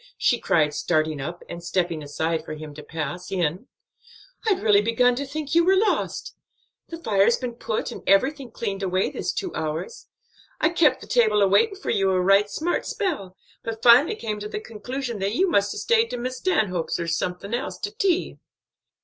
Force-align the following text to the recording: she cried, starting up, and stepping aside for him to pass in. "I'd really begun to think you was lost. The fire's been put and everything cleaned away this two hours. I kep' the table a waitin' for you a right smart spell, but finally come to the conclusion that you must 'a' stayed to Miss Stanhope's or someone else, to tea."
she 0.17 0.39
cried, 0.39 0.73
starting 0.73 1.21
up, 1.21 1.43
and 1.47 1.63
stepping 1.63 2.01
aside 2.01 2.43
for 2.43 2.55
him 2.55 2.73
to 2.73 2.81
pass 2.81 3.31
in. 3.31 3.67
"I'd 4.47 4.63
really 4.63 4.81
begun 4.81 5.13
to 5.17 5.27
think 5.27 5.53
you 5.53 5.63
was 5.63 5.77
lost. 5.77 6.33
The 6.89 6.97
fire's 6.97 7.37
been 7.37 7.53
put 7.53 7.91
and 7.91 8.01
everything 8.07 8.49
cleaned 8.49 8.81
away 8.81 9.11
this 9.11 9.31
two 9.31 9.53
hours. 9.53 10.07
I 10.59 10.69
kep' 10.69 11.01
the 11.01 11.05
table 11.05 11.43
a 11.43 11.47
waitin' 11.47 11.75
for 11.75 11.91
you 11.91 12.09
a 12.09 12.19
right 12.19 12.49
smart 12.49 12.87
spell, 12.87 13.37
but 13.61 13.83
finally 13.83 14.15
come 14.15 14.39
to 14.39 14.49
the 14.49 14.59
conclusion 14.59 15.19
that 15.19 15.35
you 15.35 15.47
must 15.47 15.71
'a' 15.71 15.77
stayed 15.77 16.09
to 16.09 16.17
Miss 16.17 16.37
Stanhope's 16.37 16.99
or 16.99 17.05
someone 17.05 17.53
else, 17.53 17.77
to 17.77 17.95
tea." 17.95 18.39